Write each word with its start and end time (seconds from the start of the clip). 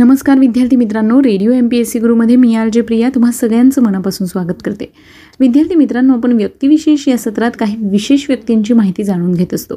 नमस्कार 0.00 0.38
विद्यार्थी 0.38 0.76
मित्रांनो 0.76 1.22
radio 1.22 1.50
M 1.52 1.68
P 1.68 1.78
S 1.78 1.90
C 1.90 1.98
गुरुमध्ये 1.98 2.36
मी 2.36 2.54
आर 2.54 2.68
जे 2.68 2.80
प्रिया 2.80 3.08
तुम्हा 3.14 3.30
सगळ्यांचं 3.30 3.82
मनापासून 3.82 4.26
स्वागत 4.26 4.62
करते. 4.64 4.92
विद्यार्थी 5.40 5.74
मित्रांनो 5.74 6.16
आपण 6.16 6.32
व्यक्तिविशेष 6.32 7.08
या 7.08 7.16
सत्रात 7.18 7.50
काही 7.58 7.76
विशेष 7.90 8.24
व्यक्तींची 8.28 8.74
माहिती 8.74 9.04
जाणून 9.04 9.32
घेत 9.32 9.54
असतो. 9.54 9.74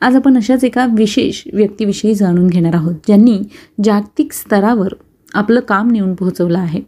आज 0.00 0.16
आपण 0.16 0.36
अशाच 0.36 0.64
एका 0.64 0.86
विशेष 0.96 1.42
व्यक्तीविषयी 1.52 2.14
जाणून 2.14 2.46
घेणार 2.46 2.74
आहोत 2.74 2.94
ज्यांनी 2.94 3.38
जागतिक 3.84 4.32
स्तरावर 4.32 4.88
आपलं 5.34 5.60
काम 5.60 5.90
नेऊन 5.90 6.14
पोहोचवलं 6.14 6.58
आहे. 6.58 6.80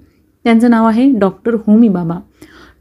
त्यांचं 0.45 0.71
नाव 0.71 0.89
आहे 0.89 1.11
डॉक्टर 1.12 1.57
होमी 1.67 1.89
बाबा. 1.89 2.19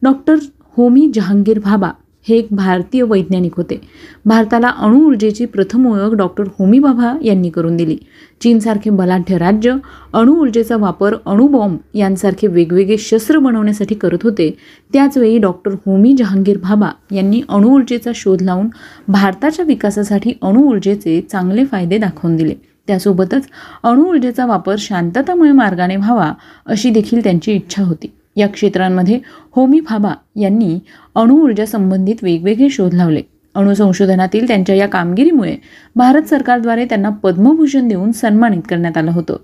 डॉक्टर 0.01 0.35
होमी 0.77 1.11
जहांगीर 1.13 1.59
बाबा 1.59 1.91
हे 2.27 2.35
एक 2.35 2.47
भारतीय 2.51 3.01
वैज्ञानिक 3.01 3.53
होते. 3.57 3.81
भारताला 4.25 4.69
अणुऊर्जेची 4.69 5.45
प्रथम 5.45 5.87
ओळख 5.87 6.13
डॉक्टर 6.13 6.43
होमीबाभा 6.59 7.17
यांनी 7.23 7.49
करून 7.49 7.77
दिली. 7.77 7.97
चीनसारखे 8.41 8.89
बलाढ्य 8.89 9.37
राज्य 9.37 9.75
अणुऊर्जेचा 10.13 10.77
वापर 10.77 11.15
अणुबॉम्ब 11.25 11.77
यांसारखे 11.93 12.47
वेगवेगळे 12.47 12.97
शस्त्र 12.97 13.37
बनवण्यासाठी 13.37 13.95
करत 13.95 14.17
होते. 14.23 14.57
त्याचवेळी 14.93 15.37
डॉक्टर 15.37 15.71
होमी 15.85 16.13
जहांगीर 16.13 16.57
भाबा 16.57 16.89
यांनी 17.11 17.41
अणुऊर्जेचा 17.49 18.11
शोध 18.15 18.41
लावून 18.41 18.67
भारताच्या 19.07 19.65
विकासासाठी 19.65 20.33
अणुऊर्जेचे 20.41 21.21
चांगले 21.21 21.65
फायदे 21.65 21.97
दाखवून 21.97 22.35
दिले. 22.35 22.55
त्यासोबतच 22.87 23.47
अणुऊर्जेचा 23.83 24.45
वापर 24.45 24.75
शांततामय 24.77 25.51
मार्गाने 25.51 25.95
व्हावा 25.95 26.33
अशी 26.65 26.89
देखील 26.89 27.23
त्यांची 27.23 27.51
इच्छा 27.51 27.83
होती. 27.83 28.11
या 28.35 28.47
क्षेत्रांमध्ये 28.47 29.19
होमी 29.55 29.79
भाभा 29.79 30.13
यांनी 30.35 30.79
अणुऊर्जा 31.15 31.65
संबंधित 31.65 32.15
वेगवेगळे 32.23 32.69
शोध 32.69 32.93
लावले. 32.93 33.21
अणुसंशोधनातील 33.55 34.47
त्यांच्या 34.47 34.75
या 34.75 34.87
कामगिरीमुळे 34.87 35.55
भारत 35.95 36.21
सरकारद्वारे 36.21 36.85
त्यांना 36.85 37.09
पद्मभूषण 37.09 37.87
देऊन 37.87 38.11
सन्मानित 38.11 38.61
करण्यात 38.69 38.97
आलं 38.97 39.11
होतं. 39.11 39.37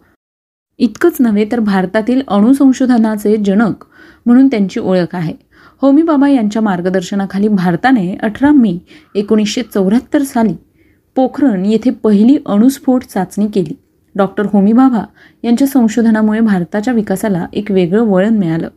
इतकंच 0.78 1.18
नव्हे 1.20 1.46
तर 1.52 1.60
भारतातील 1.60 2.22
अणुसंशोधनाचे 2.28 3.38
जनक 3.38 3.86
म्हणून 4.26 4.48
त्यांची 4.48 4.80
ओळख 4.80 5.16
आहे. 5.16 5.34
होमी 5.82 6.02
बाबा 6.02 6.30
यांच्या 6.30 6.62
मार्गदर्शनाखाली 6.62 7.48
भारताने 7.48 8.16
अठरा 8.24 8.52
मे 8.52 8.78
एकोणीसशे 9.16 9.62
चौऱ्याहत्तर 9.74 10.22
साली 10.22 10.54
पोखरण 11.16 11.66
येथे 11.66 11.90
पहिली 11.90 12.38
अणुस्फोट 12.46 13.04
चाचणी 13.04 13.48
केली. 13.48 13.74
डॉक्टर 14.16 14.46
होमी 14.54 14.74
बाबा 14.74 15.04
यांच्या 15.44 15.68
संशोधनामुळे 15.68 16.40
भारताच्या 16.40 16.94
विकासाला 16.94 17.46
एक 17.54 17.72
वेगळं 17.72 18.04
वळण 18.04 18.38
मिळालं. 18.38 18.70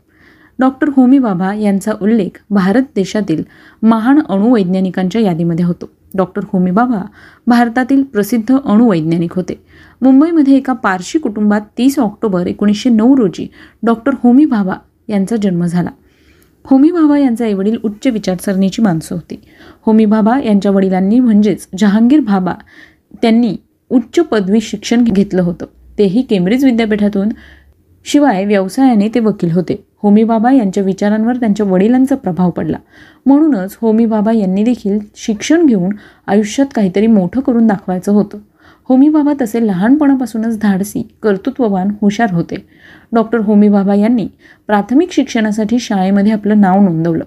डॉक्टर 0.61 0.89
होमी 0.97 1.19
बाबा 1.19 1.55
यांचा 1.55 1.93
उल्लेख 2.03 2.41
भारत 2.51 2.83
देशातील 2.97 3.43
महान 3.83 4.21
अणुवैज्ञानिकांच्या 4.29 5.21
यादीमध्ये 5.21 5.65
होतो. 5.65 5.91
डॉक्टर 6.15 6.43
होमी 6.53 6.71
बाबा 6.71 7.07
भारतातील 7.47 8.03
प्रसिद्ध 8.03 8.57
अणुवैज्ञानिक 8.65 9.33
होते. 9.33 9.63
मुंबईमध्ये 10.03 10.57
एका 10.57 10.73
पारशी 10.73 11.19
कुटुंबात 11.19 11.61
तीस 11.79 11.99
ऑक्टोबर 11.99 12.47
एकोणीसशे 12.47 12.91
नऊ 12.91 13.17
रोजी 13.17 13.51
डॉक्टर 13.83 14.13
होमी 14.23 14.45
बाबा 14.45 14.75
यांचा 15.09 15.37
जन्म 15.37 15.65
झाला. 15.65 15.91
होमी 16.65 16.91
बाबा 16.91 17.19
यांचे 17.19 17.45
आईवडील 17.45 17.77
उच्च 17.85 18.07
विचारसरणीची 18.07 18.83
माणसं 18.83 19.15
होती. 19.15 19.41
होमी 19.87 20.05
बाबा 20.05 20.41
यांच्या 20.41 20.73
वडिलांनी 20.73 21.21
म्हणजेच 21.21 21.69
जहांगीर 21.79 22.21
बाबा 22.21 22.55
त्यांनी 23.23 23.57
उच्च 23.91 24.21
पदवी 24.21 24.61
शिक्षण 24.61 25.05
घेतलं 25.05 25.43
होतं. 25.43 25.67
तेही 25.99 26.23
केम्ब्रिज 26.23 26.65
विद्यापीठातून. 26.65 27.29
शिवाय 28.05 28.45
व्यवसायाने 28.45 29.09
ते 29.09 29.21
वकील 29.21 29.51
होते. 29.51 29.90
होमी 30.03 30.25
बाबा 30.25 30.53
यांच्या 30.53 30.83
विचारांवर 30.83 31.37
त्यांच्या 31.37 31.67
वडिलांचा 31.67 32.17
प्रभाव 32.17 32.51
पडला. 32.51 32.77
म्हणूनच 33.27 33.79
होमी 33.81 34.07
बाबा 34.07 34.33
यांनी 34.33 34.63
देखील 34.63 34.99
शिक्षण 35.17 35.67
घेऊन 35.67 35.93
आयुष्यात 36.27 36.67
काहीतरी 36.75 37.07
मोठं 37.07 37.41
करून 37.41 37.67
दाखवायचं 37.67 38.13
होतं. 38.13 38.39
होमी 38.89 39.09
बाबा 39.09 39.33
तसे 39.41 39.67
लहानपणापासूनच 39.67 40.59
धाडसी 40.59 41.09
कर्तृत्ववान 41.23 41.91
हुशार 42.03 42.33
होते. 42.33 42.67
डॉक्टर 43.13 43.39
होमी 43.39 43.69
बाबा 43.69 43.95
यांनी 43.95 44.29
प्राथमिक 44.67 45.13
शिक्षणासाठी 45.13 45.79
शाळेमध्ये 45.79 46.33
आपलं 46.33 46.61
नाव 46.61 46.81
नोंदवलं. 46.81 47.25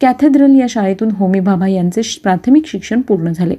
कॅथेड्रल 0.00 0.54
या 0.54 0.66
शाळेतून 0.68 1.10
होमी 1.10 1.40
बाबा 1.40 1.68
यांचे 1.68 2.00
प्राथमिक 2.22 2.66
शिक्षण 2.66 3.00
पूर्ण 3.00 3.32
झाले. 3.32 3.54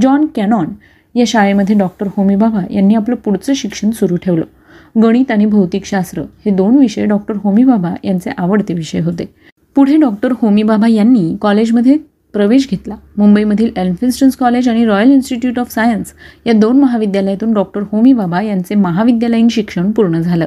जॉन 0.00 0.26
कॅनॉन 0.34 0.66
या 1.14 1.24
शाळेमध्ये 1.26 1.78
डॉक्टर 1.78 2.08
होमी 2.16 2.36
बाबा 2.36 2.60
यांनी 2.70 2.94
आपलं 2.94 3.16
पुढचं 3.16 3.52
शिक्षण 3.54 3.90
सुरू 3.90 4.16
ठेवलं. 4.16 4.44
गणित 5.02 5.30
आणि 5.30 5.46
भौतिकशास्त्र 5.46 6.22
हे 6.44 6.50
दोन 6.50 6.78
विषय 6.78 7.04
डॉक्टर 7.04 7.34
होमीबाबा 7.36 7.94
यांचे 8.04 8.30
आवडते 8.38 8.74
विषय 8.74 9.00
होते. 9.00 9.24
पुढे 9.74 9.96
डॉक्टर 9.96 10.32
होमीबाबा 10.42 10.88
यांनी 10.88 11.36
कॉलेजमध्ये 11.40 11.96
प्रवेश 12.32 12.68
घेतला. 12.70 12.96
मुंबईमधील 13.16 13.70
एल्फिन्स्टन्स 13.76 14.36
कॉलेज 14.36 14.68
आणि 14.68 14.84
रॉयल 14.84 15.10
इन्स्टिट्यूट 15.10 15.58
ऑफ 15.58 15.70
सायन्स 15.70 16.12
या 16.46 16.52
दोन 16.52 16.80
महाविद्यालयातून 16.80 17.52
डॉक्टर 17.52 17.82
होमी 17.92 18.12
बाबा 18.12 18.42
यांचे 18.42 18.74
महाविद्यालयीन 18.74 19.48
शिक्षण 19.48 19.90
पूर्ण 19.90 20.20
झालं. 20.20 20.44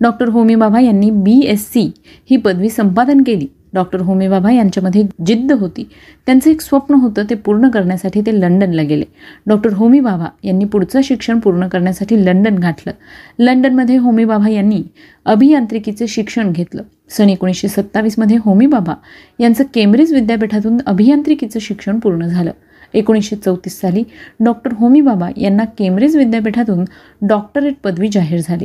डॉक्टर 0.00 0.28
होमी 0.28 0.54
बाबा 0.54 0.80
यांनी 0.80 1.10
बी 1.10 1.40
एस 1.46 1.68
सी 1.68 1.90
ही 2.30 2.36
पदवी 2.36 2.68
संपादन 2.68 3.22
केली. 3.22 3.46
डॉक्टर 3.74 4.00
होमीबाबा 4.00 4.50
यांच्यामध्ये 4.52 5.02
जिद्द 5.26 5.52
होती. 5.52 5.88
त्यांचं 6.26 6.50
एक 6.50 6.60
स्वप्न 6.60 6.94
होतं 6.94 7.24
ते 7.30 7.34
पूर्ण 7.34 7.68
करण्यासाठी 7.68 8.20
ते 8.20 8.40
लंडनला 8.40 8.82
गेले. 8.82 9.04
डॉक्टर 9.46 9.72
होमीबाबा 9.72 10.26
यांनी 10.44 10.64
पुढचं 10.64 11.00
शिक्षण 11.04 11.38
पूर्ण 11.38 11.68
करण्यासाठी 11.68 12.24
लंडन 12.24 12.58
गाठलं 12.58 12.92
लंडनमध्ये 13.38 13.96
होमीबाबा 13.96 14.48
यांनी 14.48 14.82
अभियांत्रिकीचे 15.24 16.06
शिक्षण 16.06 16.52
घेतलं. 16.52 16.82
सन 17.08 17.28
एकोणीसशे 17.28 17.68
सत्तावीसमध्ये 17.68 18.36
होमीबाबा 18.44 18.94
यांचं 19.38 19.64
केम्ब्रिज 19.74 20.12
विद्यापीठातून 20.12 20.78
अभियांत्रिकीचं 20.86 21.60
शिक्षण 21.60 21.98
पूर्ण 21.98 22.26
झालं. 22.26 22.50
एकोणीसशे 22.94 23.36
चौतीस 23.36 23.80
साली 23.80 24.02
डॉक्टर 24.40 24.72
होमीबाबा 24.72 25.28
यांना 25.36 25.64
केम्ब्रिज 25.64 26.16
विद्यापीठातून 26.16 26.84
डॉक्टरेट 27.22 27.74
पदवी 27.84 28.08
जाहीर 28.12 28.40
झाली. 28.44 28.64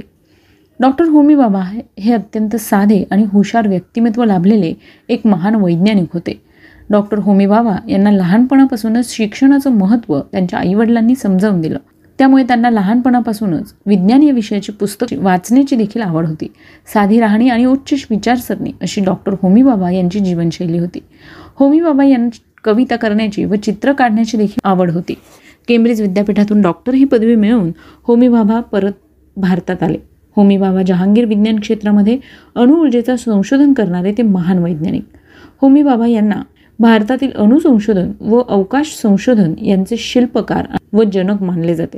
डॉक्टर 0.79 1.05
होमी 1.05 1.35
बाबा 1.35 1.59
हे 1.99 2.13
अत्यंत 2.13 2.55
साधे 2.55 3.03
आणि 3.11 3.23
हुशार 3.23 3.67
व्यक्तिमत्व 3.67 4.23
लाभलेले 4.23 4.73
एक 5.09 5.21
महान 5.25 5.55
वैज्ञानिक 5.55 6.07
होते. 6.13 6.41
डॉक्टर 6.89 7.17
होमी 7.17 7.45
बाबा 7.45 7.75
यांना 7.89 8.11
लहानपणापासूनच 8.11 9.11
शिक्षणाचं 9.11 9.71
महत्त्व 9.71 10.19
त्यांच्या 10.19 10.59
आईवडिलांनी 10.59 11.15
समजावून 11.15 11.61
दिलं. 11.61 11.77
त्यामुळे 12.17 12.43
त्यांना 12.43 12.69
लहानपणापासूनच 12.69 13.73
विज्ञान 13.85 14.23
या 14.23 14.33
विषयाची 14.33 14.71
पुस्तक 14.71 15.13
वाचण्याची 15.13 15.75
देखील 15.75 16.01
आवड 16.01 16.25
होती. 16.25 16.47
साधी 16.93 17.19
राहणी 17.19 17.49
आणि 17.49 17.65
उच्च 17.65 18.05
विचारसरणी 18.09 18.71
अशी 18.81 19.01
डॉक्टर 19.01 19.35
होमी 19.41 19.63
बाबा 19.63 19.91
यांची 19.91 20.19
जीवनशैली 20.19 20.77
होती. 20.77 20.99
होमी 21.55 21.81
बाबा 21.81 22.03
यांना 22.03 22.29
कविता 22.63 22.95
करण्याची 22.95 23.45
व 23.45 23.55
चित्र 23.55 23.93
काढण्याची 23.93 24.37
देखील 24.37 24.59
आवड 24.63 24.91
होती. 24.91 25.13
केम्ब्रिज 25.67 26.01
विद्यापीठातून 26.01 26.61
डॉक्टर 26.61 26.93
ही 26.93 27.05
पदवी 27.05 27.35
मिळवून 27.35 27.71
होमी 28.03 28.27
बाबा 28.27 28.59
परत 28.59 28.93
भारतात 29.37 29.83
आले. 29.83 30.14
होमी 30.35 30.57
बाबा 30.57 30.81
जहांगीर 30.81 31.25
विज्ञान 31.25 31.59
क्षेत्रामध्ये 31.59 32.17
अणुऊर्जेचा 32.55 33.15
संशोधन 33.15 33.73
करणारे 33.73 34.11
ते 34.11 34.23
महान 34.23 34.57
वैज्ञानिक. 34.57 35.03
होमी 35.61 35.83
बाबा 35.83 36.07
यांना 36.07 36.41
भारतातील 36.79 37.31
अणुसंशोधन 37.31 38.11
व 38.21 38.41
अवकाश 38.49 38.99
संशोधन 39.03 39.53
यांचे 39.65 39.95
शिल्पकार 39.97 40.65
व 40.93 41.03
जनक 41.03 41.41
मानले 41.41 41.75
जाते. 41.75 41.97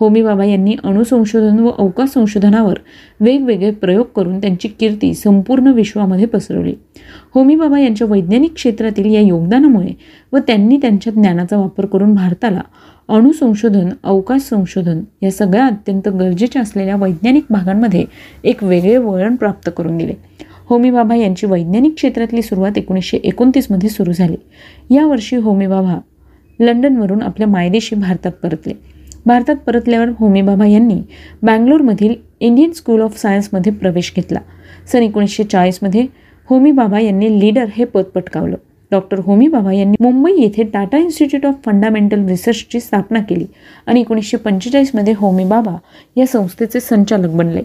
होमी 0.00 0.22
बाबा 0.22 0.44
यांनी 0.44 0.74
अणुसंशोधन 0.84 1.58
व 1.58 1.70
अवकाश 1.78 2.08
संशोधनावर 2.08 2.78
वेगवेगळे 3.20 3.70
प्रयोग 3.70 4.06
करून 4.16 4.40
त्यांची 4.40 4.68
कीर्ती 4.68 5.14
संपूर्ण 5.14 5.68
विश्वामध्ये 5.68 6.26
पसरवली. 6.26 6.74
होमी 7.34 7.54
बाबा 7.54 7.78
यांच्या 7.78 8.06
वैज्ञानिक 8.10 8.54
क्षेत्रातील 8.54 9.14
या 9.14 9.20
योगदानामुळे 9.20 9.92
व 10.32 10.38
त्यांनी 10.38 10.76
त्यांच्या 10.76 11.12
ज्ञानाचा 11.12 11.56
वापर 11.56 11.86
करून 11.86 12.14
भारताला 12.14 12.60
अणुसंशोधन 13.08 13.88
अवकाश 14.04 14.42
संशोधन 14.42 15.00
या 15.22 15.30
सगळ्या 15.30 15.66
अत्यंत 15.66 16.08
गरजेच्या 16.08 16.62
असलेल्या 16.62 16.96
वैज्ञानिक 16.96 17.44
भागांमध्ये 17.50 18.04
एक 18.44 18.64
वेगळे 18.64 18.96
वळण 18.96 19.36
प्राप्त 19.36 19.70
करून 19.76 19.96
दिले. 19.96 20.12
होमी 20.68 20.90
बाबा 20.90 21.14
यांची 21.14 21.46
वैज्ञानिक 21.46 21.94
क्षेत्रातली 21.94 22.42
सुरुवात 22.42 22.78
एकोणीसशे 22.78 23.16
एकोणतीसमध्ये 23.16 23.88
सुरू 23.88 24.12
झाली. 24.12 24.36
यावर्षी 24.94 25.36
होमी 25.36 25.66
बाबा 25.66 25.98
लंडनवरून 26.60 27.22
आपल्या 27.22 27.48
मायदेशी 27.48 27.96
भारतात 27.96 28.32
परतले. 28.32 28.72
भारतात 29.26 29.56
परतल्यावर 29.56 30.06
होमी 30.18 30.42
बाबा 30.42 30.66
यांनी 30.66 31.02
बँगलोरमधील 31.42 32.14
इंडियन 32.40 32.72
स्कूल 32.72 33.00
ऑफ 33.00 33.20
सायन्समध्ये 33.22 33.72
प्रवेश 33.72 34.12
घेतला. 34.16 34.38
सन 34.92 35.02
एकोणीसशे 35.02 35.44
चाळीसमध्ये 35.44 36.06
होमी 36.48 36.72
बाबा 36.72 37.00
यांनी 37.00 37.40
लीडर 37.40 37.66
हे 37.76 37.84
पद 37.84 38.02
पटकावलं. 38.02 38.56
डॉक्टर 38.94 39.18
होमी 39.18 39.46
बाबा 39.48 39.72
यांनी 39.72 39.96
मुंबई 40.00 40.32
येथे 40.38 40.62
टाटा 40.64 40.98
इन्स्टिट्यूट 40.98 41.46
ऑफ 41.46 41.54
फंडामेंटल 41.64 42.24
रिसर्चची 42.26 42.80
स्थापना 42.80 43.20
केली 43.20 43.46
आणि 43.86 44.00
एकोणीसशे 44.00 44.36
पंचेचाळीसमध्ये 44.36 45.14
होमी 45.16 45.44
बाबा 45.44 45.76
या 46.16 46.26
संस्थेचे 46.26 46.80
संचालक 46.80 47.30
बनले. 47.30 47.62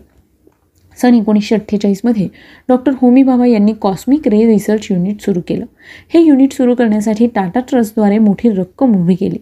सन 0.98 1.14
एकोणीसशे 1.14 1.56
अठ्ठेचाळीसमध्ये 1.56 2.28
डॉक्टर 2.70 2.92
होमी 3.02 3.24
बाबा 3.24 3.46
यांनी 3.46 3.74
कॉस्मिक 3.82 4.28
रे 4.28 4.46
रिसर्च 4.48 4.88
युनिट 4.92 5.22
सुरू 5.22 5.42
केलं. 5.48 5.66
हे 6.14 6.22
युनिट 6.22 6.54
सुरू 6.54 6.76
करण्यासाठी 6.76 7.28
टाटा 7.28 7.60
ट्रस्टद्वारे 7.60 8.18
मोठी 8.18 8.50
रक्कम 8.50 8.96
उभी 8.96 9.16
केली. 9.16 9.38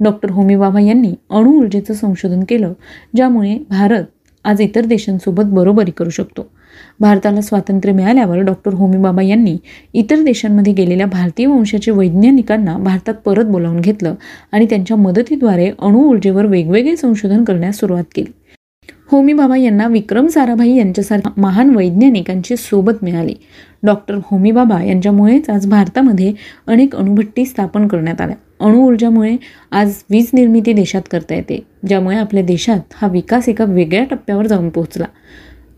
डॉक्टर 0.00 0.30
होमी 0.30 0.56
बाबा 0.56 0.80
यांनी 0.80 1.14
अणुऊर्जेचं 1.30 1.94
संशोधन 1.94 2.44
केलं 2.48 2.72
ज्यामुळे 3.16 3.58
भारत 3.70 4.04
आज 4.44 4.60
इतर 4.60 4.84
देशांसोबत 4.84 5.44
बरोबरी 5.44 5.90
करू 5.90 6.10
शकतो. 6.10 6.50
भारताला 7.00 7.40
स्वातंत्र्य 7.40 7.92
मिळाल्यावर 7.94 8.38
डॉक्टर 8.38 8.74
होमीबाबा 8.74 9.22
यांनी 9.22 9.56
इतर 9.94 10.22
देशांमध्ये 10.22 10.72
गेलेल्या 10.72 11.06
भारतीय 11.06 11.46
वंशाच्या 11.46 11.94
वैज्ञानिकांना 11.94 12.76
भारतात 12.78 13.14
परत 13.14 13.44
बोलावून 13.44 13.80
घेतलं 13.80 14.14
आणि 14.52 14.66
त्यांच्या 14.66 14.96
मदतीद्वारे 14.96 15.70
अणुऊर्जेवर 15.78 16.46
वेगवेगळे 16.46 16.96
संशोधन 16.96 17.44
करण्यास 17.44 17.78
सुरुवात 17.80 18.04
केली. 18.14 18.30
होमी 19.10 19.32
बाबा 19.32 19.56
यांना 19.56 19.86
विक्रम 19.86 20.26
साराभाई 20.26 20.74
यांच्यासारख्या 20.74 21.32
महान 21.36 21.74
वैज्ञानिकांची 21.76 22.56
सोबत 22.56 23.02
मिळाली. 23.02 23.34
डॉक्टर 23.82 24.18
होमी 24.24 24.50
बाबा 24.50 24.82
यांच्यामुळेच 24.82 25.48
आज 25.50 25.66
भारतामध्ये 25.66 26.32
अनेक 26.66 26.94
अणुभट्टी 26.96 27.44
स्थापन 27.44 27.86
करण्यात 27.88 28.20
आल्या. 28.20 28.36
अणुऊर्जामुळे 28.60 29.36
आज 29.70 29.94
वीज 30.10 30.30
निर्मिती 30.34 30.72
देशात 30.72 31.02
करता 31.10 31.34
येते 31.34 31.58
ज्यामुळे 31.88 32.16
आपल्या 32.16 32.42
देशात 32.42 32.94
हा 32.94 33.08
विकास 33.08 33.48
एका 33.48 33.64
वेगळ्या 33.64 34.04
टप्प्यावर 34.04 34.46
जाऊन 34.46 34.68
पोहोचला. 34.68 35.04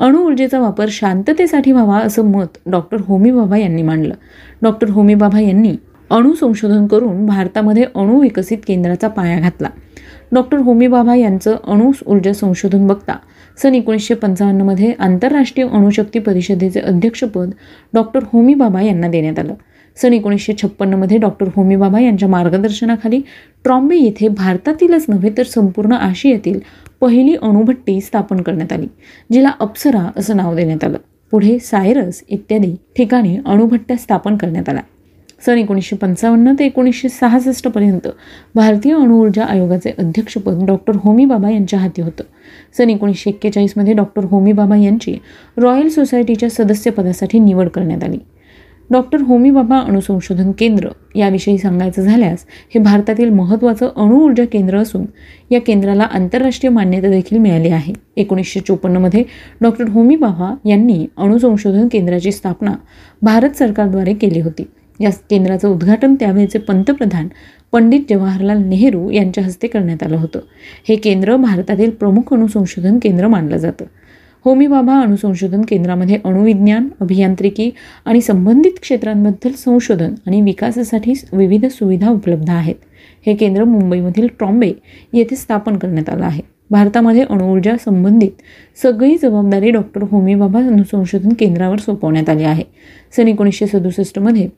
अणुऊर्जेचा 0.03 0.59
वापर 0.61 0.87
शांततेसाठी 0.91 1.73
व्हावा 1.73 1.99
असं 1.99 2.25
मत 2.27 2.57
डॉक्टर 2.67 3.01
होमी 3.01 3.31
बाबा 3.31 3.57
यांनी 3.57 3.83
मांडलं. 3.83 4.15
डॉक्टर 4.63 4.91
होमी 4.91 5.15
बाबा 5.15 5.41
यांनी 5.41 5.75
अणु 6.11 6.33
संशोधन 6.33 6.87
करून 6.87 7.25
भारतामध्ये 7.27 7.85
अणु 7.95 8.19
विकसित 8.21 8.59
केंद्राचा 8.67 9.09
पाया 9.09 9.39
घातला. 9.41 9.69
डॉक्टर 10.33 10.59
होमी 10.59 10.87
बाबा 10.87 11.15
यांचं 11.15 11.57
अणु 11.65 11.91
ऊर्जा 12.07 12.33
संशोधन 12.33 12.87
बघता 12.87 13.17
सन 13.63 13.75
एकोणीसशे 13.75 14.15
पंचावन्नमध्ये 14.15 14.93
आंतरराष्ट्रीय 14.99 15.67
अणुशक्ती 15.69 16.19
परिषदेचे 16.19 16.81
अध्यक्षपद 16.81 17.51
डॉक्टर 17.95 18.25
होमी 18.33 18.55
बाबा 18.55 18.83
यांना 18.83 19.09
देण्यात 19.09 19.39
आलं. 19.39 19.55
सन 19.97 20.13
एकोणीसशे 20.13 20.53
छप्पन्नमध्ये 20.63 21.17
डॉक्टर 21.19 21.49
होमीबाबा 21.57 22.01
यांच्या 22.01 22.29
मार्गदर्शनाखाली 22.29 23.21
ट्रॉम्बे 23.65 23.97
येथे 23.97 24.29
भारतातीलच 24.29 25.05
नव्हे 25.09 25.31
तर 25.39 25.43
संपूर्ण 25.43 25.93
आशियातील 25.93 26.59
पहिली 27.01 27.35
अणुभट्टी 27.43 28.01
स्थापन 28.01 28.41
करण्यात 28.43 28.73
आली 28.73 28.87
जिला 29.33 29.51
अप्सरा 29.61 30.09
असं 30.17 30.37
नाव 30.37 30.55
देण्यात 30.57 30.85
आलं. 30.85 30.97
पुढे 31.33 31.59
सायरस 31.59 32.23
इत्यादी 32.29 32.75
ठिकाणी 32.97 33.37
अणुभट्ट्या 33.47 33.97
स्थापन 33.97 34.37
करण्यात 34.37 34.69
आल्या. 34.69 34.83
सन 35.47 35.59
एकोणीसशे 35.59 35.97
पंचावन्न 35.97 36.53
ते 36.59 36.67
एकोणीसशे 36.67 37.09
सहासष्टपर्यंत 37.09 38.09
भारतीय 38.55 38.95
अणुऊर्जा 38.95 39.45
आयोगाचे 39.45 39.93
अध्यक्षपद 39.99 40.65
डॉक्टर 40.67 40.97
होमी 40.97 41.25
बाबा 41.25 41.51
यांच्या 41.51 41.79
हाती 41.79 42.03
होतं. 42.03 42.25
सन 42.79 42.91
एकोणीसशे 42.91 43.31
एक्केचाळीसमध्ये 43.31 43.95
डॉक्टर 43.95 44.25
होमी 44.25 44.53
बाबा 44.53 44.77
यांची 44.77 45.19
रॉयल 45.57 45.89
सोसायटीच्या 45.89 46.51
सदस्यपदासाठी 46.51 47.39
निवड 47.39 47.69
करण्यात 47.69 48.05
आली. 48.05 48.19
डॉक्टर 48.93 49.21
होमी 49.21 49.51
बाबा 49.51 49.79
अणुसंशोधन 49.79 50.51
केंद्र 50.53 50.89
याविषयी 51.15 51.59
सांगायचं 51.59 52.03
झाल्यास 52.03 52.45
हे 52.75 52.79
भारतातील 52.79 53.31
महत्त्वाचं 53.31 53.89
अणुऊर्जा 53.97 54.45
केंद्र 54.45 54.79
असून 54.79 55.05
या 55.51 55.61
केंद्राला 55.61 56.03
आंतरराष्ट्रीय 56.03 56.73
मान्यता 56.73 57.09
देखील 57.09 57.39
मिळाली 57.39 57.69
आहे. 57.69 57.93
एकोणीसशे 58.17 58.61
चोपन्नमध्ये 58.61 59.25
डॉक्टर 59.61 59.89
होमी 59.89 60.17
बाबा 60.17 60.55
यांनी 60.69 61.07
अणुसंशोधन 61.17 61.89
केंद्राची 61.89 62.33
स्थापना 62.33 62.73
भारत 63.23 63.51
सरकारद्वारे 63.51 64.15
केली 64.15 64.41
होती. 64.41 64.63
या 65.01 65.11
केंद्राचं 65.11 65.69
उद्घाटन 65.69 66.15
त्यावेळेचे 66.15 66.59
पंतप्रधान 66.59 67.29
पंडित 67.73 68.01
जवाहरलाल 68.11 68.63
नेहरू 68.65 69.11
यांच्या 69.11 69.45
हस्ते 69.45 69.67
करण्यात 69.69 70.03
आलं 70.03 70.17
होतं. 70.17 70.39
हे 70.89 70.97
केंद्र 70.97 71.37
भारतातील 71.37 71.91
प्रमुख 71.91 72.33
अणुसंशोधन 72.33 72.99
केंद्र 73.03 73.29
मानलं 73.29 73.57
जातं. 73.57 73.85
होमीबाबा 74.45 75.01
अणुसंशोधन 75.01 75.63
केंद्रामध्ये 75.63 76.19
अणुविज्ञान 76.25 76.89
अभियांत्रिकी 77.01 77.71
आणि 78.05 78.21
संबंधित 78.21 78.73
क्षेत्रांबद्दल 78.83 79.53
संशोधन 79.53 80.15
आणि 80.27 80.41
विकासासाठी 80.41 81.13
विविध 81.33 81.67
सुविधा 81.67 82.11
उपलब्ध 82.11 82.51
आहेत. 82.51 82.75
हे 83.27 83.35
केंद्र 83.35 83.65
मुंबईमधील 83.65 84.27
ट्रॉम्बे 84.27 84.73
येथे 85.13 85.37
स्थापन 85.37 85.77
करण्यात 85.77 86.09
आलं 86.09 86.25
आहे. 86.25 86.43
भारतामध्ये 86.71 87.23
अणुऊर्जा 87.23 87.77
संबंधित 87.85 88.31
सगळी 88.83 89.17
जबाबदारी 89.23 89.71
डॉक्टर 89.71 90.03
होमीबाबा 90.11 90.59
अणुसंशोधन 90.59 91.33
केंद्रावर 91.39 91.77
सोपवण्यात 91.77 92.29
आली 92.29 92.45
आहे. 92.45 92.65
सन 93.17 93.29
एकोणीसशे 93.29 93.67
सदुसष्टमध्ये 93.67 94.49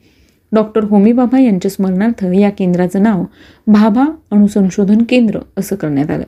डॉक्टर 0.51 0.83
होमीबाबा 0.83 1.39
यांच्या 1.39 1.71
स्मरणार्थ 1.71 2.25
या 2.39 2.49
केंद्राचं 2.49 3.03
नाव 3.03 3.23
भाभा 3.67 4.05
अणुसंशोधन 4.31 4.97
केंद्र 5.09 5.39
असं 5.57 5.75
करण्यात 5.75 6.11
आलं. 6.11 6.23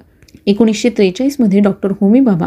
एकोणीसशे 0.45 0.89
त्रेचाळीसमध्ये 0.89 1.59
डॉक्टर 1.59 1.91
होमी 2.01 2.19
बाबा 2.19 2.45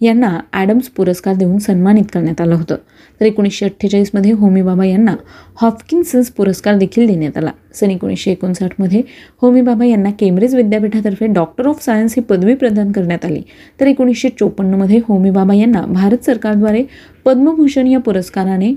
यांना 0.00 0.40
ॲडम्स 0.52 0.88
पुरस्कार 0.88 1.34
देऊन 1.34 1.58
सन्मानित 1.58 2.04
करण्यात 2.12 2.40
आलं 2.40 2.54
होतं. 2.54 2.76
तर 3.20 3.24
एकोणीसशे 3.24 3.66
अठ्ठेचाळीसमध्ये 3.66 4.32
होमी 4.32 4.62
बाबा 4.62 4.84
यांना 4.84 5.16
हॉफकिन्सन्स 5.60 6.30
पुरस्कार 6.30 6.76
देखील 6.76 7.06
देण्यात 7.06 7.38
आला. 7.38 7.50
सन 7.74 7.90
एकोणीसशे 7.90 8.30
एकोणसाठमध्ये 8.30 9.02
होमी 9.42 9.60
बाबा 9.60 9.84
यांना 9.84 10.10
केम्ब्रिज 10.10 10.54
विद्यापीठातर्फे 10.54 11.26
डॉक्टर 11.26 11.66
ऑफ 11.66 11.84
सायन्स 11.84 12.14
ही 12.16 12.22
पदवी 12.22 12.54
प्रदान 12.54 12.92
करण्यात 12.92 13.24
आली. 13.24 13.42
तर 13.80 13.86
एकोणीसशे 13.86 14.28
चोपन्नमध्ये 14.28 15.00
होमी 15.08 15.30
बाबा 15.30 15.54
यांना 15.54 15.80
भारत 15.80 16.24
सरकारद्वारे 16.24 16.84
पद्मभूषण 17.24 17.86
या 17.86 17.98
पुरस्काराने 17.98 18.72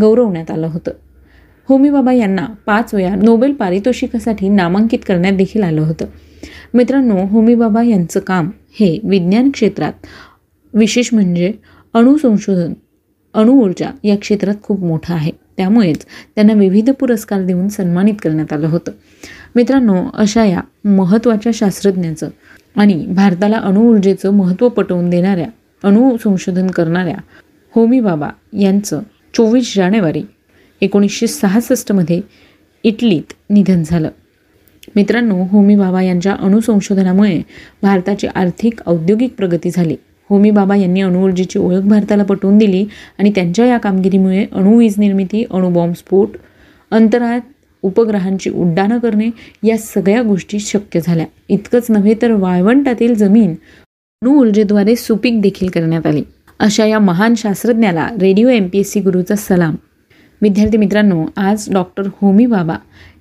गौरवण्यात 0.00 0.50
आलं 0.50 0.66
होतं. 0.66 0.90
होमी 1.68 1.90
बाबा 1.90 2.12
यांना 2.12 2.46
पाच 2.66 2.94
वेळा 2.94 3.14
नोबेल 3.14 3.52
पारितोषिकासाठी 3.52 4.48
नामांकित 4.48 4.98
करण्यात 5.06 5.34
देखील 5.34 5.62
आलं 5.62 5.80
होतं. 5.80 6.04
मित्रांनो 6.76 7.24
होमी 7.26 7.54
बाबा 7.54 7.82
यांचं 7.82 8.20
काम 8.20 8.50
हे 8.78 8.98
विज्ञान 9.04 9.50
क्षेत्रात 9.50 9.92
विशेष 10.74 11.08
म्हणजे 11.12 11.52
अणुसंशोधन 11.94 12.72
अणुऊर्जा 13.34 13.90
या 14.04 14.16
क्षेत्रात 14.16 14.54
खूप 14.62 14.80
मोठं 14.80 15.14
आहे. 15.14 15.30
त्यामुळेच 15.56 16.04
त्यांना 16.34 16.52
विविध 16.52 16.90
पुरस्कार 16.90 17.44
देऊन 17.44 17.68
सन्मानित 17.68 18.14
करण्यात 18.22 18.52
आलं 18.52 18.66
होतं. 18.66 18.92
मित्रांनो 19.54 19.94
अशा 20.14 20.44
या 20.44 20.60
महत्त्वाच्या 20.84 21.52
शास्त्रज्ञाचं 21.54 22.28
आणि 22.76 23.06
भारताला 23.06 23.56
अणुऊर्जेचं 23.56 24.30
महत्त्व 24.30 24.68
पटवून 24.68 25.10
देणाऱ्या 25.10 25.48
अणुसंशोधन 25.84 26.66
करणाऱ्या 26.66 27.16
होमी 27.74 28.00
बाबा 28.00 28.28
यांचं 28.60 29.00
चोवीस 29.34 29.76
जानेवारी 29.76 30.22
एकोणीसशे 30.80 31.26
सहासष्टमध्ये 31.26 32.20
इटलीत 32.84 33.32
निधन 33.50 33.82
झालं. 33.86 34.08
मित्रांनो 34.96 35.44
होमी 35.50 35.76
बाबा 35.76 36.02
यांच्या 36.02 36.32
अणुसंशोधनामुळे 36.32 37.42
भारताची 37.82 38.26
आर्थिक 38.26 38.80
औद्योगिक 38.86 39.34
प्रगती 39.38 39.70
झाली. 39.70 39.96
होमी 40.30 40.50
बाबा 40.50 40.76
यांनी 40.76 41.00
अणुऊर्जेची 41.00 41.58
ओळख 41.58 41.80
भारताला 41.80 42.22
पटवून 42.22 42.58
दिली 42.58 42.86
आणि 43.18 43.32
त्यांच्या 43.34 43.66
या 43.66 43.78
कामगिरीमुळे 43.78 44.46
अणुवीज 44.52 44.94
निर्मिती 44.98 45.44
अणुबॉम्बस्फोट 45.50 46.28
अंतराळात 46.90 47.40
उपग्रहांची 47.82 48.50
उड्डाणं 48.50 48.98
करणे 48.98 49.30
या 49.62 49.78
सगळ्या 49.78 50.22
गोष्टी 50.22 50.58
शक्य 50.58 51.00
झाल्या. 51.04 51.26
इतकंच 51.48 51.86
नव्हे 51.88 52.14
तर 52.22 52.30
वाळवंटातील 52.30 53.14
जमीन 53.14 53.54
अणुऊर्जेद्वारे 54.22 54.96
सुपीक 54.96 55.40
देखील 55.40 55.68
करण्यात 55.68 56.06
आली. 56.06 56.22
अशा 56.58 56.86
या 56.86 56.98
महान 56.98 57.34
शास्त्रज्ञाला 57.36 58.08
radio 58.20 58.48
M 58.48 58.68
P 58.72 58.78
S 58.78 58.92
C 58.92 59.00
गुरुचा 59.00 59.34
सलाम. 59.36 59.74
विद्यार्थी 60.42 60.76
मित्रांनो 60.76 61.24
आज 61.36 61.68
डॉक्टर 61.72 62.08
होमी 62.22 62.46
बाबा 62.46 62.74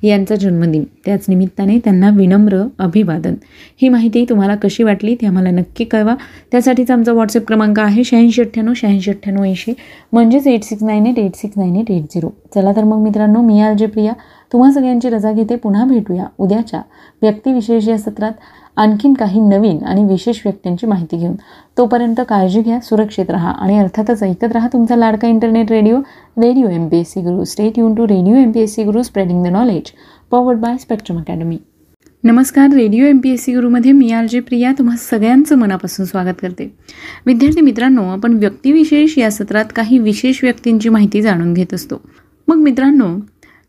यांचा 0.03 0.35
जन्मदिन. 0.35 0.83
त्याच 1.05 1.25
निमित्ताने 1.29 1.77
त्यांना 1.79 2.09
विनम्र 2.09 2.61
अभिवादन. 2.79 3.33
ही 3.81 3.89
माहिती 3.89 4.25
तुम्हाला 4.29 4.55
कशी 4.55 4.83
वाटली 4.83 5.15
ती 5.15 5.25
आम्हाला 5.25 5.51
नक्की 5.51 5.83
कळवा. 5.83 6.15
त्यासाठीचा 6.51 6.93
आमचा 6.93 7.11
व्हॉट्सअप 7.11 7.45
क्रमांक 7.47 7.79
आहे 7.79 8.03
शहाऐंशी 8.03 8.41
अठ्ठ्याण्णव 8.41 8.73
शहाऐंशी 8.75 9.11
अठ्ठ्याण्णव 9.11 9.43
ऐंशी. 9.43 9.73
म्हणजेच 10.13 10.47
eight 10.47 10.63
six 10.63 10.83
nine 10.83 11.07
eight 11.07 11.19
eight 11.19 11.35
six 11.35 11.57
nine 11.57 11.75
eight 11.75 11.91
eight 11.91 12.03
zero 12.03 12.29
चला 12.55 12.71
तर 12.75 12.83
मग 12.83 12.97
मित्रांनो 12.97 13.41
मी 13.41 13.61
आर 13.61 13.73
जे 13.73 13.85
प्रिया. 13.85 14.13
तुम्हा 14.53 14.71
सगळ्यांची 14.71 15.09
रजा 15.09 15.31
घेते. 15.31 15.55
पुन्हा 15.55 15.85
भेटूया 15.85 16.25
उद्याच्या 16.37 16.81
व्यक्तिविशेष 17.21 17.87
या 17.87 17.97
सत्रात. 17.97 18.31
आणखीन 18.77 19.13
काही 19.13 19.39
नवीन 19.39 19.83
आणि 19.83 20.03
विशेष 20.03 20.39
व्यक्तींची 20.45 20.87
माहिती 20.87 21.17
घेऊन. 21.17 21.35
तोपर्यंत 21.77 22.21
काळजी 22.29 22.61
घ्या 22.61 22.79
सुरक्षित 22.79 23.29
राहा 23.29 23.51
आणि 23.51 23.77
अर्थातच 23.79 24.23
ऐकत 24.23 24.51
राहा 24.53 24.67
तुमचा 24.73 24.95
लाडका 24.95 25.27
internet 25.27 25.71
radio. 25.71 25.99
Radio 26.37 26.69
M 26.69 26.87
P 26.87 26.99
S 26.99 27.13
C 27.13 27.21
Guru 27.21 27.43
stay 27.43 27.79
युन 27.79 27.95
to 27.95 28.07
radio 28.07 28.35
M 28.35 28.51
P 28.51 28.59
S 28.59 28.75
C 28.75 28.83
Guru 28.83 29.03
spreading 29.03 29.43
the 29.43 29.47
knowledge 29.47 29.91
powered 30.31 30.59
by 30.59 30.77
Spectrum 30.77 31.17
Academy 31.17 31.57
नमस्कार. 32.23 32.69
Radio 32.73 33.05
M 33.05 33.17
P 33.17 33.29
S 33.29 33.43
C 33.43 33.53
गुरुमध्ये 33.53 33.91
मी 33.91 34.11
आर 34.11 34.25
जे 34.25 34.39
प्रिया. 34.39 34.71
तुम्हा 34.77 34.95
सगळ्यांचं 34.97 35.57
मनापासून 35.57 36.05
स्वागत 36.05 36.41
करते. 36.41 36.71
विद्यार्थी 37.25 37.61
मित्रांनो 37.61 38.03
आपण 38.03 38.33
व्यक्तिविशेष 38.33 39.17
या 39.17 39.31
सत्रात 39.31 39.65
काही 39.75 39.99
विशेष 39.99 40.39
व्यक्तींची 40.43 40.89
माहिती 40.89 41.21
जाणून 41.21 41.53
घेत 41.53 41.73
असतो. 41.73 42.01
मग 42.47 42.55
मित्रांनो 42.55 43.07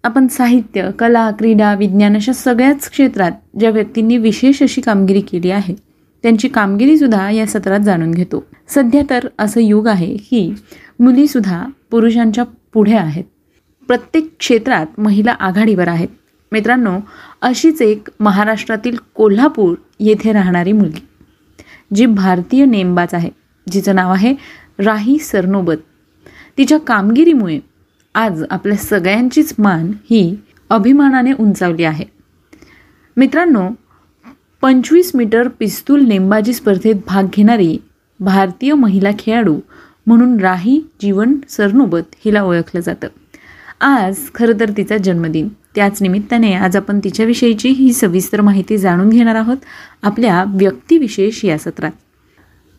आपण 0.05 0.26
साहित्य 0.26 0.91
कला 0.99 1.31
क्रीडा 1.31 1.75
विज्ञान 1.75 2.17
अशा 2.17 2.33
सगळ्याच 2.33 2.91
क्षेत्रात 2.91 3.33
ज्या 3.59 3.71
व्यक्तींनी 3.71 4.17
विशेष 4.17 4.62
अशी 4.62 4.81
कामगिरी 4.81 5.21
केली 5.21 5.50
आहे 5.50 5.75
त्यांची 6.23 6.49
कामगिरीसुद्धा 6.49 7.31
या 7.31 7.47
सत्रात 7.47 7.81
जाणून 7.81 8.11
घेतो. 8.11 8.45
सध्या 8.69 9.03
तर 9.11 9.29
असं 9.38 9.61
युग 9.61 9.87
आहे 9.87 10.17
की 10.17 10.55
मुलीसुद्धा 11.00 11.65
पुरुषांच्या 11.91 12.45
पुढे 12.73 12.95
आहेत. 12.95 13.25
प्रत्येक 13.87 14.31
क्षेत्रात 14.38 15.00
महिला 15.00 15.33
आघाडीवर 15.33 15.88
आहेत. 15.88 16.09
मित्रांनो 16.53 16.99
अशीच 17.43 17.83
एक 17.83 18.09
महाराष्ट्रातील 18.21 18.97
कोल्हापूर 19.15 19.75
येथे 20.00 20.33
राहणारी 20.33 20.73
मुलगी 20.73 21.07
जी 21.95 22.07
भारतीय 22.07 22.65
नेमबाज 22.65 23.15
आहे. 23.15 23.31
जिचं 23.67 23.95
नाव 23.95 24.12
आहे 24.12 24.35
राही 24.79 25.19
सरनोबत. 25.19 25.76
तिच्या 26.59 26.79
कामगिरीमुळे 26.79 27.59
आज 28.17 28.43
आपल्या 28.51 28.77
सगळ्यांचीच 28.77 29.55
मान 29.59 29.93
ही 30.11 30.37
अभिमानाने 30.71 31.33
उंचावली 31.33 31.85
आहे. 31.85 32.05
मित्रांनो 33.17 33.69
पंचवीस 34.63 35.11
मीटर 35.15 35.49
पिस्तूल 35.49 36.07
नेमबाजी 36.07 36.53
स्पर्धेत 36.53 36.95
भाग 37.07 37.23
घेणारी 37.33 37.79
भारतीय 38.21 38.75
महिला 38.75 39.09
खेळाडू 39.19 39.61
म्हणून 40.07 40.41
राही 40.41 40.83
जीवन 41.03 41.35
सरनोबत 41.49 42.15
हिला 42.25 42.43
ओळखलं 42.43 42.81
जातं. 42.81 43.09
आज 43.81 44.17
खरं 44.35 44.61
तर 44.61 44.71
तिचा 44.77 44.97
जन्मदिन. 44.97 45.49
त्याच 45.75 46.03
निमित्ताने 46.03 46.55
आज 46.55 46.77
आपण 46.77 47.01
तिच्याविषयीची 47.05 47.69
ही 47.69 47.93
सविस्तर 47.93 48.41
माहिती 48.41 48.79
जाणून 48.79 49.09
घेणार 49.09 49.35
आहोत 49.35 49.57
आपल्या 50.03 50.45
व्यक्तिविशेष 50.49 51.45
या 51.45 51.59
सत्रात. 51.59 51.93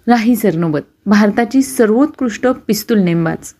राही 0.07 0.35
सरनोबत 0.35 0.79
भारताची 1.05 1.61
सर्वोत्कृष्ट 1.61 2.47
पिस्तूल 2.47 2.99
नेमबाज. 2.99 3.53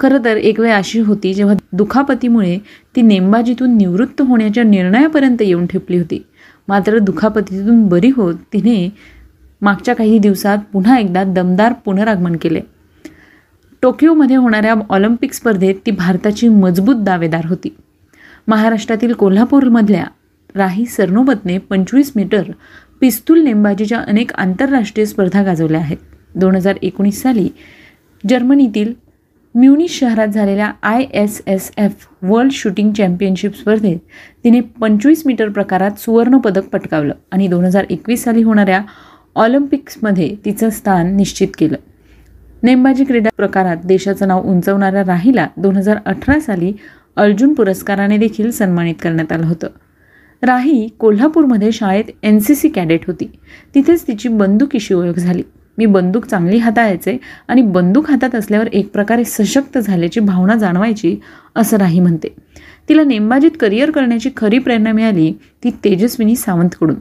खरं 0.00 0.24
तर 0.24 0.36
एक 0.36 0.60
वेळ 0.60 0.72
अशी 0.72 1.00
होती 1.00 1.32
जेव्हा 1.34 1.54
दुखापतीमुळे 1.72 2.58
ती 2.96 3.02
नेमबाजीतून 3.02 3.76
निवृत्त 3.76 4.22
होण्याच्या 4.22 4.64
निर्णयापर्यंत 4.64 5.42
येऊन 5.42 5.66
ठेपली 5.66 5.98
होती. 5.98 6.22
मात्र 6.68 6.98
दुखापतीतून 6.98 7.86
बरी 7.88 8.10
होत 8.16 8.34
तिने 8.52 8.88
मागच्या 9.62 9.94
काही 9.94 10.18
दिवसात 10.18 10.58
पुन्हा 10.72 10.98
एकदा 10.98 11.24
दमदार 11.24 11.72
पुनरागमन 11.84 12.36
केले. 12.36 12.60
टोकियोमध्ये 13.82 14.36
होणाऱ्या 14.36 14.74
ऑलिम्पिक 14.90 15.32
स्पर्धेत 15.32 15.74
ती 15.86 15.90
भारताची 15.90 16.48
मजबूत 16.48 16.96
दावेदार 16.96 17.46
होती. 17.46 17.74
महाराष्ट्रातील 18.48 19.12
कोल्हापूरमधल्या 19.12 20.04
राही 20.54 20.86
सरनोबतने 20.86 21.58
पंचवीस 21.58 22.12
मीटर 22.16 22.42
पिस्तूल 23.00 23.42
नेमबाजीच्या 23.42 23.98
अनेक 23.98 24.32
आंतरराष्ट्रीय 24.32 25.06
स्पर्धा 25.06 25.42
गाजवल्या 25.42 25.80
आहेत. 25.80 25.96
दोन 26.34 26.56
हजार 26.56 26.76
एकोणीस 26.82 27.22
साली 27.22 27.48
जर्मनीतील 28.28 28.92
म्युनिश 29.54 29.98
शहरात 30.00 30.28
झालेल्या 30.28 30.72
I 30.82 31.02
S 31.02 31.42
S 31.46 31.70
F 31.78 32.06
World 32.22 32.52
Shooting 32.52 32.92
Championship 32.92 33.54
स्पर्धेत 33.54 33.98
तिने 34.44 34.60
पंचवीस 34.60 35.22
मीटर 35.26 35.48
प्रकारात 35.48 35.98
सुवर्णपदक 35.98 36.68
पटकावलं 36.68 37.14
आणि 37.32 37.48
दोन 37.48 37.64
हजार 37.64 37.84
एकवीस 37.90 38.24
साली 38.24 38.42
होणाऱ्या 38.42 38.80
ऑलिम्पिक्समध्ये 39.34 40.34
तिचं 40.44 40.70
स्थान 40.70 41.14
निश्चित 41.16 41.48
केलं. 41.58 41.76
नेमबाजी 42.62 43.04
क्रीडा 43.04 43.30
प्रकारात 43.36 43.76
देशाचं 43.84 44.28
नाव 44.28 44.42
उंचवणाऱ्या 44.42 45.04
राहीला 45.06 45.46
दोन 45.56 45.76
हजार 45.76 45.98
अठरा 46.06 46.40
साली 46.40 46.72
अर्जुन 47.16 47.54
पुरस्काराने 47.54 48.18
देखील 48.18 48.50
सन्मानित 48.50 48.94
करण्यात 49.02 49.32
आलं 49.32 49.46
होतं. 49.46 49.68
राही 50.42 50.88
कोल्हापूरमध्ये 50.98 51.72
शाळेत 51.72 52.04
एन 52.22 52.38
सी 52.38 52.54
सी 52.54 52.68
कॅडेट 52.68 53.06
होती. 53.06 53.30
तिथेच 53.74 54.06
तिची 54.06 54.28
बंदुकीशी 54.28 54.94
ओळख 54.94 55.18
झाली. 55.18 55.42
मी 55.80 55.86
बंदूक 55.86 56.24
चांगली 56.24 56.56
हाताळायचे 56.56 57.18
आणि 57.48 57.62
बंदूक 57.62 58.10
हातात 58.10 58.34
असल्यावर 58.34 58.66
एक 58.66 58.92
प्रकारे 58.92 59.24
सशक्त 59.24 59.78
झाल्याची 59.78 60.20
भावना 60.20 60.54
जाणवायची 60.54 61.16
असं 61.56 61.76
राही 61.76 62.00
म्हणते. 62.00 62.28
तिला 62.88 63.04
नेमबाजीत 63.04 63.50
करिअर 63.60 63.90
करण्याची 63.90 64.30
खरी 64.36 64.58
प्रेरणा 64.58 64.92
मिळाली 64.92 65.32
ती 65.64 65.70
तेजस्विनी 65.70 66.36
सावंतकडून. 66.36 66.96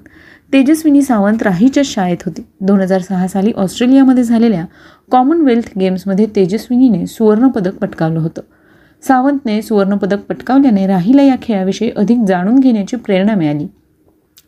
तेजस्विनी 0.54 1.02
सावंत 1.02 1.44
राहीच्या 1.44 1.84
शाळेत 1.86 2.18
होती. 2.26 2.42
दोन 2.62 2.80
हजार 2.80 3.02
सहा 3.02 3.28
साली 3.28 3.52
ऑस्ट्रेलियामध्ये 3.52 4.24
झालेल्या 4.24 4.66
कॉमनवेल्थ 5.12 5.80
गेम्समध्ये 5.80 6.26
तेजस्विनीने 6.36 7.08
सुवर्णपदक 7.08 7.76
पटकावलं 7.76 8.20
होतं. 8.20 8.42
सावंतने 9.08 9.62
सुवर्णपदक 9.62 10.20
पटकावल्याने 10.20 10.88
राहीला 10.88 11.22
या 11.22 11.36
खेळाविषयी 11.42 11.92
अधिक 11.98 12.18
जाणून 12.28 12.60
घेण्याची 12.60 12.98
प्रेरणा 12.98 13.36
मिळाली. 13.36 13.68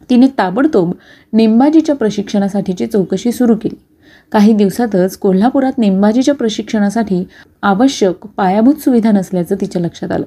तिने 0.09 0.27
ताबडतोब 0.37 0.91
नेमबाजीच्या 1.33 1.95
प्रशिक्षणासाठीची 1.95 2.87
चौकशी 2.87 3.31
सुरू 3.31 3.55
केली. 3.55 3.79
काही 4.31 4.53
दिवसातच 4.53 5.17
कोल्हापुरात 5.17 5.77
नेमबाजीच्या 5.77 6.33
प्रशिक्षणासाठी 6.33 7.23
आवश्यक 7.61 8.25
पायाभूत 8.25 8.73
सुविधा 8.73 9.11
नसल्याचं 9.11 9.55
तिच्या 9.61 9.81
लक्षात 9.81 10.11
आलं. 10.11 10.25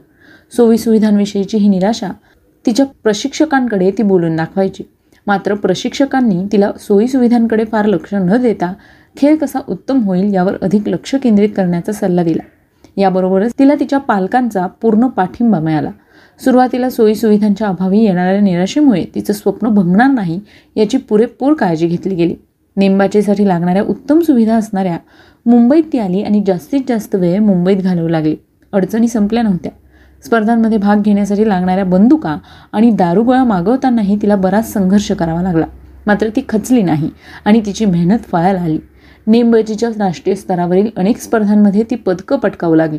सोयीसुविधांविषयीची 0.56 1.56
ही 1.56 1.68
निराशा 1.68 2.08
तिच्या 2.66 2.86
प्रशिक्षकांकडे 3.02 3.90
ती 3.90 4.02
बोलून 4.02 4.36
दाखवायची. 4.36 4.84
मात्र 5.26 5.54
प्रशिक्षकांनी 5.54 6.44
तिला 6.52 6.72
सोयीसुविधांकडे 6.80 7.64
फार 7.64 7.86
लक्ष 7.86 8.14
न 8.14 8.36
देता 8.36 8.72
खेळ 9.16 9.36
कसा 9.36 9.58
उत्तम 9.68 10.02
होईल 10.02 10.34
यावर 10.34 10.52
अधिक 10.62 10.88
लक्ष 10.88 11.14
केंद्रित 11.14 11.48
करण्याचा 11.56 11.92
सल्ला 11.92 12.22
दिला. 12.22 12.42
याबरोबरच 12.96 13.52
तिला 13.58 13.74
तिच्या 13.80 13.98
पालकांचा 13.98 14.66
पूर्ण 14.66 15.06
पाठिंबा 15.06 15.58
मिळाला. 15.58 15.90
सुरुवातीला 16.44 16.90
सोयीसुविधांच्या 16.90 17.66
अभावी 17.66 17.98
येणाऱ्या 17.98 18.40
निराशेमुळे 18.40 19.04
तिचं 19.14 19.32
स्वप्न 19.32 19.68
भंगणार 19.68 20.10
नाही 20.10 20.40
याची 20.76 20.96
पुरेपूर 20.96 21.54
काळजी 21.54 21.86
घेतली 21.86 22.14
गेली. 22.14 22.34
नेमबाजीसाठी 22.76 23.48
लागणाऱ्या 23.48 23.82
उत्तम 23.82 24.20
सुविधा 24.20 24.56
असणाऱ्या 24.56 24.98
मुंबईत 25.46 25.82
ती 25.92 25.98
आली 25.98 26.22
आणि 26.22 26.42
जास्तीत 26.46 26.80
जास्त 26.88 27.14
वेळ 27.14 27.38
मुंबईत 27.38 27.76
घालवू 27.76 28.08
लागली. 28.08 28.36
अडचणी 28.72 29.08
संपल्या 29.08 29.42
नव्हत्या. 29.42 29.72
स्पर्धांमध्ये 30.24 30.78
भाग 30.78 31.02
घेण्यासाठी 31.02 31.48
लागणाऱ्या 31.48 31.84
बंदुका 31.84 32.36
आणि 32.72 32.90
दारुगोळा 32.90 33.44
मागवतानाही 33.44 34.16
तिला 34.22 34.36
बराच 34.36 34.72
संघर्ष 34.72 35.12
करावा 35.12 35.42
लागला. 35.42 35.66
मात्र 36.06 36.28
ती 36.28 36.42
खचली 36.48 36.82
नाही 36.82 37.10
आणि 37.44 37.60
तिची 37.66 37.84
मेहनत 37.84 38.18
फळायला 38.32 38.60
आली. 38.60 38.78
नेमबाजीच्या 39.26 39.88
राष्ट्रीय 39.98 40.36
स्तरावरील 40.36 40.88
अनेक 40.96 41.18
स्पर्धांमध्ये 41.18 41.82
ती 41.82 41.94
पदकं 41.94 42.38
पटकावू 42.38 42.74
लागली. 42.74 42.98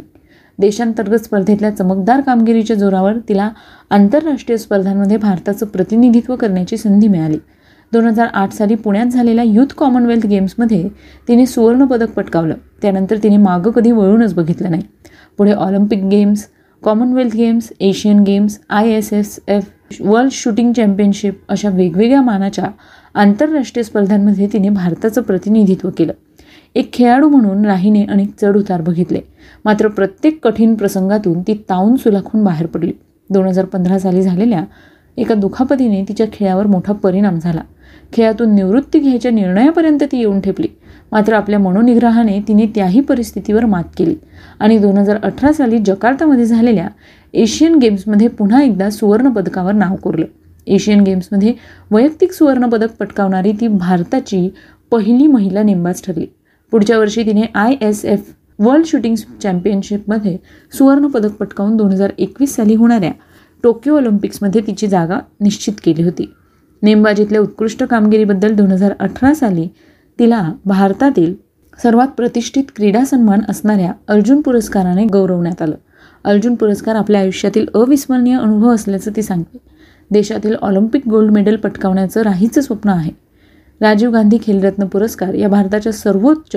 देशांतर्गत 0.59 1.17
स्पर्धेतल्या 1.17 1.69
चमकदार 1.69 2.21
कामगिरीच्या 2.21 2.75
जोरावर 2.75 3.13
तिला 3.29 3.49
आंतरराष्ट्रीय 3.89 4.57
स्पर्धांमध्ये 4.57 5.17
भारताचं 5.17 5.65
प्रतिनिधित्व 5.65 6.35
करण्याची 6.35 6.77
संधी 6.77 7.07
मिळाली. 7.07 7.37
दोन 7.93 8.05
हजार 8.05 8.27
आठ 8.33 8.53
साली 8.53 8.75
पुण्यात 8.75 9.05
झालेल्या 9.05 9.43
युथ 9.43 9.73
कॉमनवेल्थ 9.77 10.25
गेम्समध्ये 10.25 10.87
तिने 11.27 11.45
सुवर्णपदक 11.45 12.11
पटकावलं. 12.11 12.55
त्यानंतर 12.81 13.17
तिने 13.23 13.37
मागं 13.37 13.71
कधी 13.71 13.91
वळूनच 13.91 14.33
बघितलं 14.33 14.71
नाही. 14.71 14.83
पुढे 15.37 15.51
Olympic 15.51 16.03
games 16.03 16.47
Commonwealth 16.83 17.35
games 17.35 17.71
Asian 17.79 18.19
games 18.19 18.59
I 18.69 18.89
S 18.89 19.13
S 19.13 19.39
F 19.47 19.69
world 20.01 20.31
shooting 20.31 20.73
championship 20.73 21.39
अशा 21.49 21.69
वेगवेगळ्या 21.69 22.21
मानाच्या 22.21 22.65
आंतरराष्ट्रीय 23.13 23.83
स्पर्धांमध्ये 23.83 24.47
तिने 24.53 24.69
भारताचं 24.69 25.21
प्रतिनिधित्व 25.21 25.89
केलं. 25.97 26.13
एक 26.75 26.93
खेळाडू 26.93 27.29
म्हणून 27.29 27.65
राहीने 27.65 28.05
अनेक 28.05 28.31
चढउतार 28.41 28.81
बघितले. 28.81 29.19
मात्र 29.65 29.87
प्रत्येक 29.87 30.43
कठीण 30.43 30.75
प्रसंगातून 30.75 31.41
ती 31.41 31.53
ताऊन 31.69 31.95
सुलाखून 31.95 32.43
बाहेर 32.43 32.67
पडली. 32.67 32.91
दोन 33.29 33.47
हजार 33.47 33.65
पंधरा 33.65 33.99
साली 33.99 34.21
झालेल्या 34.21 34.63
एका 35.17 35.35
दुखापतीने 35.35 36.03
तिच्या 36.03 36.27
खेळावर 36.33 36.67
मोठा 36.67 36.93
परिणाम 36.93 37.39
झाला. 37.39 37.61
खेळातून 38.13 38.55
निवृत्ती 38.55 38.99
घ्यायच्या 38.99 39.31
निर्णयापर्यंत 39.31 40.03
ती 40.03 40.17
येऊन 40.17 40.39
ठेपली. 40.41 40.67
मात्र 41.11 41.33
आपल्या 41.33 41.59
मनोनिग्रहाने 41.59 42.39
तिने 42.47 42.65
त्याही 42.65 42.99
परिस्थितीवर 42.99 43.65
मात 43.65 43.83
केली. 43.97 44.15
आणि 44.59 44.77
दोन 44.77 44.97
हजार 44.97 45.17
अठरा 45.23 45.53
साली 45.53 45.79
जकार्तामध्ये 45.79 46.45
झालेल्या 46.45 46.87
एशियन 47.33 47.75
गेम्समध्ये 47.75 48.27
पुन्हा 48.27 48.63
एकदा 48.63 48.89
सुवर्णपदकावर 48.89 49.73
नाव 49.73 49.95
कोरलं. 49.95 50.25
एशियन 50.67 51.01
गेम्समध्ये 51.01 51.53
वैयक्तिक 51.91 52.31
सुवर्णपदक 52.31 52.95
पटकावणारी 52.99 53.51
ती 53.51 53.67
भारताची 53.67 54.49
पहिली 54.91 55.27
महिला 55.27 55.63
नेमबाज 55.63 56.01
ठरली. 56.03 56.25
पुढच्या 56.71 56.97
वर्षी 56.97 57.25
तिने 57.25 57.41
I 57.55 57.75
S 57.81 58.05
F 58.05 58.33
world 58.59 58.85
shooting 58.85 59.15
चॅम्पियनशिपमध्ये 59.43 60.37
सुवर्णपदक 60.77 61.31
पटकावून 61.31 61.75
दोन 61.77 61.91
हजार 61.91 62.11
एकवीस 62.17 62.55
साली 62.55 62.75
होणाऱ्या 62.75 63.11
टोकियो 63.63 63.97
ऑलिम्पिक्समध्ये 63.97 64.61
तिची 64.67 64.87
जागा 64.87 65.19
निश्चित 65.41 65.73
केली 65.83 66.03
होती. 66.03 66.33
नेमबाजीतल्या 66.81 67.41
उत्कृष्ट 67.41 67.83
कामगिरीबद्दल 67.83 68.53
दोन 68.53 68.71
हजार 68.71 68.93
अठरा 68.99 69.33
साली 69.33 69.67
तिला 70.19 70.51
भारतातील 70.65 71.33
सर्वात 71.83 72.07
प्रतिष्ठित 72.07 72.63
क्रीडा 72.75 73.05
सन्मान 73.05 73.39
असणाऱ्या 73.49 73.93
अर्जुन 74.07 74.41
पुरस्काराने 74.41 75.05
गौरवण्यात 75.05 75.61
आलं. 75.61 75.75
अर्जुन 76.23 76.55
पुरस्कार 76.55 76.95
आपल्या 76.95 77.21
आयुष्यातील 77.21 77.65
अविस्मरणीय 77.73 78.37
अनुभव 78.37 78.69
असल्याचं 78.69 79.11
ती 79.15 79.21
सांगते. 79.21 79.57
देशातील 80.11 80.55
ऑलिम्पिक 80.55 81.07
गोल्ड 81.07 81.31
मेडल 81.31 81.55
पटकावण्याचं 81.55 82.21
राहीचं 82.21 82.61
स्वप्न 82.61 82.89
आहे. 82.89 83.11
राजीव 83.81 84.11
गांधी 84.11 84.37
खेलरत्न 84.43 84.85
पुरस्कार 84.85 85.33
या 85.33 85.47
भारताच्या 85.47 85.91
सर्वोच्च 85.91 86.55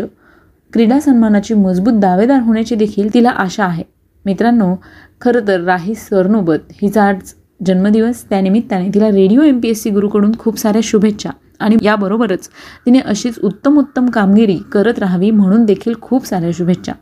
क्रीडा 0.72 1.00
सन्मानाची 1.00 1.54
मजबूत 1.54 1.92
दावेदार 1.92 2.40
होण्याची 2.40 2.74
देखील 2.74 3.14
तिला 3.14 3.30
आशा 3.30 3.64
आहे. 3.64 3.84
मित्रांनो 4.24 4.74
खरं 5.20 5.48
तर 5.48 5.60
राही 5.60 5.94
सरनोबत 5.94 6.72
हिचा 6.82 7.04
आज 7.04 7.34
जन्मदिवस. 7.66 8.24
त्यानिमित्ताने 8.30 8.88
तिला 8.94 9.08
radio 9.08 9.42
M 9.42 9.60
P 9.60 9.68
S 9.68 9.82
C 9.82 9.90
गुरुकडून 9.90 10.32
खूप 10.38 10.58
साऱ्या 10.58 10.80
शुभेच्छा. 10.84 11.30
आणि 11.60 11.76
याबरोबरच 11.82 12.48
तिने 12.86 12.98
अशीच 12.98 13.38
उत्तम 13.44 13.78
उत्तम 13.78 14.06
कामगिरी 14.06 14.58
करत 14.72 14.98
राहावी 14.98 15.30
म्हणून 15.30 15.64
देखील 15.64 15.94
खूप 16.00 16.26
साऱ्या 16.26 16.50
शुभेच्छा. 16.54 16.92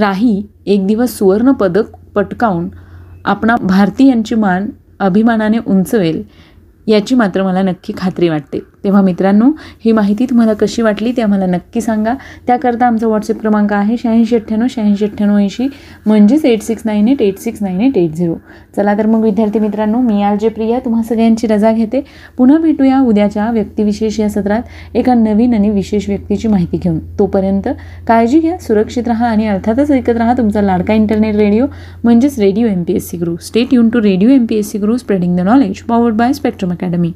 राही 0.00 0.46
एक 0.66 0.86
दिवस 0.86 1.18
सुवर्ण 1.18 1.52
पदक 1.52 1.96
पटकावून 2.14 2.68
आपणा 3.24 3.56
भारतीयांची 3.56 4.34
मान 4.34 4.68
अभिमानाने 5.00 5.58
उंचवेल 5.66 6.22
याची 6.86 7.14
मात्र 7.14 7.42
मला 7.42 7.62
नक्की 7.62 7.92
खात्री 7.96 8.28
वाटते. 8.28 8.58
तेव्हा 8.86 9.02
मित्रांनो 9.02 9.50
ही 9.84 9.92
माहिती 9.92 10.24
तुम्हाला 10.30 10.52
कशी 10.60 10.82
वाटली 10.82 11.12
ते 11.16 11.22
आम्हाला 11.22 11.46
नक्की 11.46 11.80
सांगा. 11.80 12.14
त्याकरता 12.46 12.86
आमचा 12.86 13.06
व्हॉट्सअप 13.06 13.40
क्रमांक 13.40 13.72
आहे 13.72 13.96
शहाऐंशी 13.96 14.36
अठ्ठ्याण्णव 14.36 14.66
शहाऐंशी 14.70 15.04
अठ्ठ्याण्णव 15.04 15.38
ऐंशी 15.38 15.66
म्हणजेच 16.06 16.44
eight 16.44 16.62
six 16.62 16.82
nine 16.86 17.08
eight 17.08 17.22
eight 17.22 17.38
six 17.38 17.62
nine 17.62 17.80
eight 17.80 17.96
eight 17.98 18.14
zero 18.14 18.34
चला 18.76 18.94
तर 18.98 19.06
मग 19.06 19.22
विद्यार्थी 19.22 19.58
मित्रांनो 19.58 20.00
मी 20.00 20.22
आज 20.22 20.38
जे 20.40 20.48
प्रिया 20.48 20.78
तुम्हा 20.78 21.02
सगळ्यांची 21.02 21.46
रजा 21.46 21.72
घेते. 21.72 22.00
पुन्हा 22.38 22.58
भेटूया 22.58 23.00
उद्याच्या 23.00 23.50
व्यक्तिविशेष 23.50 24.20
या 24.20 24.28
सत्रात. 24.30 24.62
एका 24.94 25.14
नवीन 25.14 25.54
आणि 25.54 25.70
विशेष 25.70 26.08
व्यक्तीची 26.08 26.48
माहिती 26.48 26.76
घेऊन. 26.76 26.98
तोपर्यंत 27.18 27.68
काळजी 28.08 28.40
घ्या 28.40 28.58
सुरक्षित 28.58 29.08
राहा 29.08 29.26
आणि 29.26 29.46
अर्थातच 29.46 29.90
ऐकत 29.90 30.16
राहा 30.16 30.34
तुमचा 30.38 30.62
लाडका 30.62 30.94
इंटरनेट 30.94 31.36
रेडिओ 31.36 31.66
म्हणजेच 32.04 32.38
radio 32.38 32.66
M 32.68 32.82
P 32.82 32.94
S 32.94 33.10
C 33.10 33.16
guru 33.16 33.36
stay 33.42 33.74
युन 33.74 33.88
to 33.88 34.02
radio 34.02 34.28
M 34.30 34.46
P 34.46 34.56
S 34.56 34.70
C 34.70 34.78
guru 34.78 34.96
spreading 34.96 35.36
the 35.36 35.40
knowledge 35.40 35.82
powered 35.82 36.14
by 36.14 36.32
Spectrum 36.32 36.72
Academy 36.72 37.12